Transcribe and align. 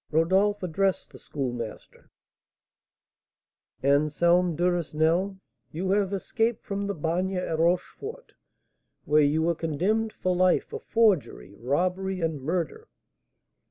Rodolph 0.09 0.63
addressed 0.63 1.11
the 1.11 1.19
Schoolmaster: 1.19 2.09
"Anselm 3.83 4.55
Duresnel, 4.55 5.37
you 5.71 5.91
have 5.91 6.11
escaped 6.11 6.63
from 6.65 6.87
the 6.87 6.95
Bagne 6.95 7.37
at 7.37 7.59
Rochefort, 7.59 8.31
where 9.05 9.21
you 9.21 9.43
were 9.43 9.53
condemned 9.53 10.11
for 10.11 10.35
life 10.35 10.63
for 10.63 10.79
forgery, 10.79 11.53
robbery, 11.53 12.19
and 12.19 12.41
murder!" 12.41 12.87